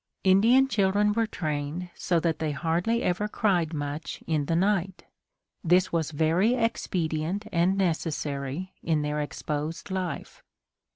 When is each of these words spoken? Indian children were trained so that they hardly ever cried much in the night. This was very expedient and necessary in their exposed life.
Indian 0.23 0.67
children 0.67 1.13
were 1.13 1.27
trained 1.27 1.91
so 1.93 2.19
that 2.21 2.39
they 2.39 2.53
hardly 2.53 3.03
ever 3.03 3.27
cried 3.27 3.71
much 3.71 4.23
in 4.25 4.45
the 4.47 4.55
night. 4.55 5.05
This 5.63 5.91
was 5.91 6.09
very 6.09 6.55
expedient 6.55 7.45
and 7.51 7.77
necessary 7.77 8.73
in 8.81 9.03
their 9.03 9.21
exposed 9.21 9.91
life. 9.91 10.41